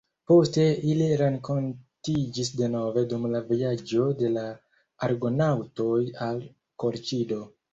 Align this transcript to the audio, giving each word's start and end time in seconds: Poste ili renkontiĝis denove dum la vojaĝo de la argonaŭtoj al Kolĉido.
Poste 0.29 0.63
ili 0.91 1.09
renkontiĝis 1.19 2.49
denove 2.63 3.03
dum 3.13 3.29
la 3.35 3.43
vojaĝo 3.51 4.09
de 4.23 4.33
la 4.39 4.47
argonaŭtoj 5.09 6.01
al 6.31 6.45
Kolĉido. 6.85 7.43